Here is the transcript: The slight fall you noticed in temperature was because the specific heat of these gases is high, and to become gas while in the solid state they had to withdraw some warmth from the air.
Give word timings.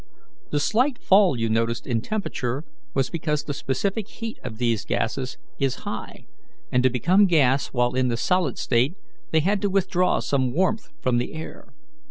The 0.49 0.59
slight 0.59 0.97
fall 0.97 1.37
you 1.39 1.47
noticed 1.47 1.85
in 1.85 2.01
temperature 2.01 2.63
was 2.95 3.11
because 3.11 3.43
the 3.43 3.53
specific 3.53 4.07
heat 4.07 4.39
of 4.43 4.57
these 4.57 4.83
gases 4.83 5.37
is 5.59 5.75
high, 5.85 6.25
and 6.71 6.81
to 6.81 6.89
become 6.89 7.27
gas 7.27 7.67
while 7.67 7.93
in 7.93 8.07
the 8.07 8.17
solid 8.17 8.57
state 8.57 8.95
they 9.29 9.41
had 9.41 9.61
to 9.61 9.69
withdraw 9.69 10.17
some 10.19 10.53
warmth 10.53 10.89
from 11.01 11.19
the 11.19 11.35
air. 11.35 11.75